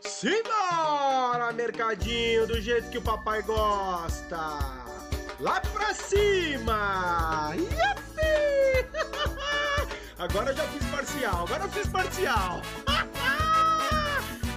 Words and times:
Simbora, 0.00 1.52
mercadinho, 1.52 2.46
do 2.46 2.60
jeito 2.60 2.90
que 2.90 2.98
o 2.98 3.02
papai 3.02 3.42
gosta. 3.42 4.36
Lá 5.40 5.60
pra 5.60 5.92
cima. 5.94 7.52
Yupi! 7.54 8.86
Agora 10.18 10.50
eu 10.50 10.56
já 10.56 10.64
fiz 10.64 10.84
parcial, 10.86 11.44
agora 11.44 11.64
eu 11.64 11.68
fiz 11.68 11.86
parcial. 11.88 12.62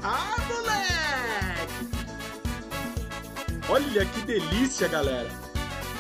ah, 0.02 0.36
moleque! 0.48 1.90
Olha 3.68 4.06
que 4.06 4.22
delícia, 4.22 4.88
galera. 4.88 5.30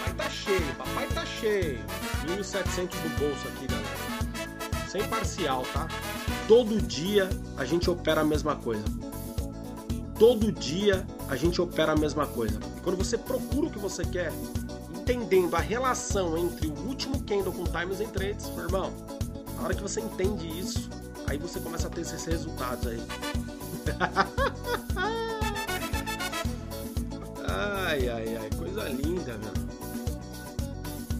Papai 0.05 0.13
tá 0.15 0.29
cheio, 0.29 0.75
papai 0.75 1.07
tá 1.07 1.25
cheio. 1.25 1.79
1.700 2.25 2.95
no 3.03 3.09
bolso 3.17 3.47
aqui, 3.49 3.67
galera. 3.67 3.89
Sem 4.87 5.05
parcial, 5.09 5.65
tá? 5.73 5.89
Todo 6.47 6.81
dia 6.81 7.29
a 7.57 7.65
gente 7.65 7.89
opera 7.89 8.21
a 8.21 8.25
mesma 8.25 8.55
coisa. 8.55 8.98
Todo 10.19 10.51
dia 10.51 11.07
a 11.29 11.37
gente 11.37 11.61
opera 11.61 11.93
a 11.93 11.95
mesma 11.95 12.27
coisa. 12.27 12.59
E 12.77 12.81
quando 12.81 12.97
você 12.97 13.17
procura 13.17 13.67
o 13.67 13.71
que 13.71 13.79
você 13.79 14.03
quer, 14.03 14.33
entendendo 14.93 15.55
a 15.55 15.59
relação 15.59 16.37
entre 16.37 16.67
o 16.67 16.73
último 16.87 17.23
candle 17.23 17.53
com 17.53 17.63
times 17.63 18.01
and 18.01 18.09
trades, 18.09 18.49
meu 18.49 18.65
irmão, 18.65 18.91
na 19.55 19.63
hora 19.63 19.73
que 19.73 19.81
você 19.81 20.01
entende 20.01 20.45
isso, 20.59 20.89
aí 21.25 21.37
você 21.37 21.61
começa 21.61 21.87
a 21.87 21.89
ter 21.89 22.01
esses 22.01 22.25
resultados 22.25 22.85
aí. 22.85 23.01
ai, 27.47 28.09
ai, 28.09 28.37
ai, 28.41 28.49
coisa 28.57 28.89
linda, 28.89 29.37
meu. 29.37 29.53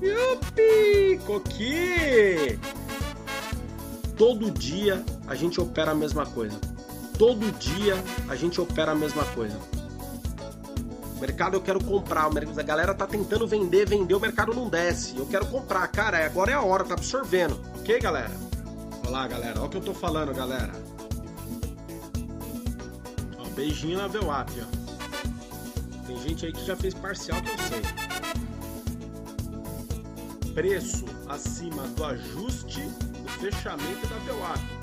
Yupi! 0.02 1.20
Coqui! 1.26 2.60
Todo 4.18 4.52
dia 4.52 5.06
a 5.26 5.36
gente 5.36 5.62
opera 5.62 5.92
a 5.92 5.96
mesma 5.96 6.26
coisa. 6.26 6.60
Todo 7.20 7.52
dia 7.60 8.02
a 8.30 8.36
gente 8.38 8.62
opera 8.62 8.94
a 8.94 8.96
mesma 8.96 9.26
coisa. 9.26 9.60
Mercado 11.20 11.58
eu 11.58 11.62
quero 11.62 11.84
comprar, 11.84 12.28
a 12.28 12.64
galera 12.64 12.94
tá 12.94 13.06
tentando 13.06 13.46
vender, 13.46 13.86
vender, 13.86 14.14
o 14.14 14.22
mercado 14.22 14.54
não 14.54 14.70
desce. 14.70 15.18
Eu 15.18 15.26
quero 15.26 15.46
comprar, 15.48 15.86
cara, 15.90 16.26
agora 16.26 16.52
é 16.52 16.54
a 16.54 16.62
hora, 16.62 16.86
tá 16.86 16.94
absorvendo. 16.94 17.60
Ok, 17.78 18.00
galera? 18.00 18.32
Olha 19.04 19.10
lá, 19.10 19.28
galera, 19.28 19.60
olha 19.60 19.68
o 19.68 19.70
que 19.70 19.76
eu 19.76 19.82
tô 19.82 19.94
falando, 19.94 20.34
galera. 20.34 20.72
Ó, 23.38 23.50
beijinho 23.50 23.98
na 23.98 24.08
VWAP, 24.08 24.52
ó. 24.62 26.08
Tem 26.08 26.18
gente 26.22 26.46
aí 26.46 26.54
que 26.54 26.66
já 26.66 26.78
fez 26.78 26.94
parcial 26.94 27.42
que 27.42 27.50
eu 27.50 27.58
sei. 27.68 27.82
Preço 30.54 31.04
acima 31.28 31.84
do 31.90 32.06
ajuste 32.06 32.90
fechamento 33.42 34.08
da 34.08 34.16
VWAP. 34.20 34.79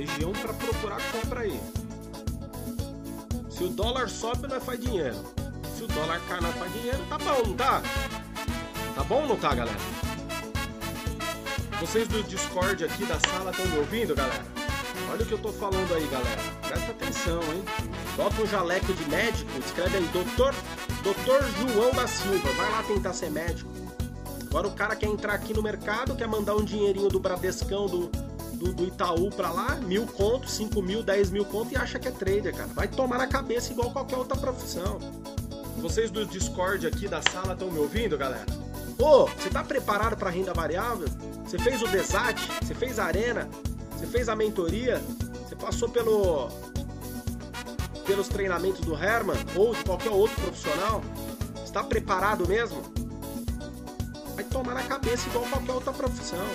Região 0.00 0.32
para 0.32 0.54
procurar 0.54 0.98
compra 1.12 1.40
aí. 1.40 1.60
Se 3.50 3.64
o 3.64 3.68
dólar 3.68 4.08
sobe, 4.08 4.48
nós 4.48 4.64
faz 4.64 4.80
dinheiro. 4.80 5.14
Se 5.76 5.84
o 5.84 5.88
dólar 5.88 6.18
cai, 6.26 6.40
nós 6.40 6.56
faz 6.56 6.72
dinheiro. 6.72 7.04
Tá 7.06 7.18
bom, 7.18 7.42
não 7.46 7.54
tá? 7.54 7.82
Tá 8.94 9.04
bom 9.04 9.26
não 9.26 9.36
tá, 9.36 9.54
galera? 9.54 9.76
Vocês 11.78 12.08
do 12.08 12.22
Discord 12.22 12.82
aqui 12.82 13.04
da 13.04 13.20
sala 13.20 13.50
estão 13.50 13.66
me 13.66 13.76
ouvindo, 13.76 14.14
galera? 14.14 14.42
Olha 15.12 15.22
o 15.22 15.26
que 15.26 15.32
eu 15.32 15.38
tô 15.38 15.52
falando 15.52 15.94
aí, 15.94 16.06
galera. 16.06 16.40
Presta 16.66 16.92
atenção, 16.92 17.42
hein? 17.52 17.62
Bota 18.16 18.40
um 18.40 18.46
jaleco 18.46 18.94
de 18.94 19.04
médico, 19.04 19.50
escreve 19.58 19.98
aí, 19.98 20.08
doutor, 20.14 20.54
doutor 21.02 21.42
João 21.58 21.90
da 21.90 22.06
Silva. 22.06 22.50
Vai 22.52 22.70
lá 22.70 22.82
tentar 22.84 23.12
ser 23.12 23.30
médico. 23.30 23.70
Agora 24.48 24.66
o 24.66 24.72
cara 24.72 24.96
quer 24.96 25.08
entrar 25.08 25.34
aqui 25.34 25.52
no 25.52 25.62
mercado, 25.62 26.16
quer 26.16 26.26
mandar 26.26 26.56
um 26.56 26.64
dinheirinho 26.64 27.08
do 27.10 27.20
Bradescão, 27.20 27.86
do, 27.86 28.10
do, 28.54 28.72
do 28.72 28.84
Itaú 28.84 29.30
pra 29.30 29.50
lá, 29.50 29.76
mil 29.76 30.06
conto, 30.06 30.48
cinco 30.48 30.82
mil, 30.82 31.02
dez 31.02 31.30
mil 31.30 31.44
conto 31.44 31.72
e 31.72 31.76
acha 31.76 31.98
que 31.98 32.08
é 32.08 32.10
trader, 32.10 32.54
cara. 32.54 32.68
Vai 32.74 32.88
tomar 32.88 33.18
na 33.18 33.26
cabeça 33.26 33.72
igual 33.72 33.90
qualquer 33.90 34.16
outra 34.16 34.36
profissão. 34.36 34.98
Vocês 35.78 36.10
do 36.10 36.26
Discord 36.26 36.86
aqui 36.86 37.08
da 37.08 37.22
sala 37.22 37.54
estão 37.54 37.70
me 37.70 37.78
ouvindo, 37.78 38.18
galera? 38.18 38.46
Ô, 38.98 39.26
você 39.26 39.48
tá 39.48 39.64
preparado 39.64 40.16
para 40.16 40.30
renda 40.30 40.52
variável? 40.52 41.08
Você 41.44 41.58
fez 41.58 41.80
o 41.80 41.88
Desat? 41.88 42.38
Você 42.62 42.74
fez 42.74 42.98
a 42.98 43.04
Arena? 43.04 43.48
Você 43.96 44.06
fez 44.06 44.28
a 44.28 44.36
mentoria? 44.36 45.02
Você 45.48 45.56
passou 45.56 45.88
pelo 45.88 46.48
pelos 48.06 48.28
treinamentos 48.28 48.80
do 48.80 48.94
Herman 48.94 49.36
ou 49.54 49.74
de 49.74 49.84
qualquer 49.84 50.10
outro 50.10 50.40
profissional? 50.42 51.02
Está 51.64 51.82
preparado 51.82 52.46
mesmo? 52.46 52.82
vai 54.40 54.44
tomar 54.44 54.74
na 54.74 54.82
cabeça 54.82 55.28
igual 55.28 55.44
qualquer 55.44 55.72
outra 55.72 55.92
profissão. 55.92 56.46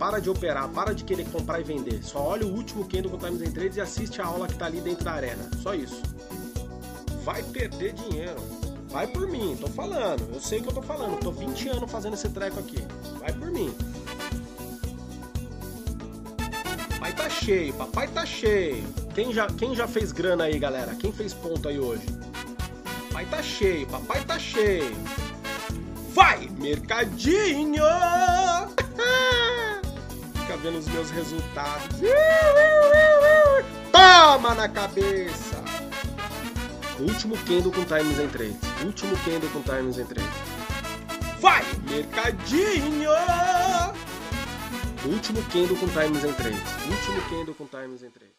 Para 0.00 0.18
de 0.18 0.30
operar, 0.30 0.66
para 0.70 0.94
de 0.94 1.04
querer 1.04 1.26
comprar 1.26 1.60
e 1.60 1.62
vender. 1.62 2.02
Só 2.02 2.20
olha 2.20 2.46
o 2.46 2.50
último 2.50 2.88
candle 2.88 3.10
com 3.10 3.18
Times 3.18 3.42
and 3.42 3.52
Trades 3.52 3.76
e 3.76 3.82
assiste 3.82 4.22
a 4.22 4.24
aula 4.24 4.48
que 4.48 4.54
tá 4.54 4.64
ali 4.64 4.80
dentro 4.80 5.04
da 5.04 5.12
arena. 5.12 5.46
Só 5.62 5.74
isso. 5.74 6.00
Vai 7.22 7.42
perder 7.42 7.92
dinheiro. 7.92 8.40
Vai 8.88 9.06
por 9.06 9.28
mim, 9.28 9.58
tô 9.60 9.68
falando. 9.68 10.26
Eu 10.32 10.40
sei 10.40 10.60
o 10.60 10.62
que 10.62 10.70
eu 10.70 10.72
tô 10.72 10.80
falando. 10.80 11.20
Tô 11.20 11.30
20 11.30 11.68
anos 11.68 11.90
fazendo 11.90 12.14
esse 12.14 12.30
treco 12.30 12.58
aqui. 12.58 12.82
Vai 13.18 13.30
por 13.34 13.50
mim. 13.50 13.70
Papai 16.92 17.12
tá 17.12 17.28
cheio, 17.28 17.74
papai 17.74 18.08
tá 18.08 18.24
cheio. 18.24 18.82
Quem 19.14 19.34
já, 19.34 19.48
quem 19.48 19.76
já 19.76 19.86
fez 19.86 20.12
grana 20.12 20.44
aí, 20.44 20.58
galera? 20.58 20.94
Quem 20.94 21.12
fez 21.12 21.34
ponto 21.34 21.68
aí 21.68 21.78
hoje? 21.78 22.06
Papai 23.08 23.26
tá 23.26 23.42
cheio, 23.42 23.86
papai 23.86 24.24
tá 24.24 24.38
cheio. 24.38 24.96
Vai, 26.14 26.48
mercadinho! 26.58 27.84
Vendo 30.62 30.78
os 30.78 30.88
meus 30.88 31.10
resultados. 31.10 31.96
Toma 33.90 34.54
na 34.54 34.68
cabeça! 34.68 35.62
Último 36.98 37.34
candle 37.38 37.72
com 37.72 37.84
times 37.84 38.18
em 38.18 38.28
trade. 38.28 38.58
Último 38.84 39.16
candle 39.24 39.50
com 39.50 39.62
times 39.62 39.98
em 39.98 40.04
trade. 40.04 40.28
Vai, 41.40 41.64
mercadinho! 41.88 43.10
Último 45.06 45.42
candle 45.44 45.76
com 45.78 45.88
times 45.88 46.24
em 46.24 46.32
trade. 46.34 46.62
Último 46.90 47.22
candle 47.30 47.54
com 47.54 47.66
times 47.66 48.02
em 48.02 48.10
trade. 48.10 48.32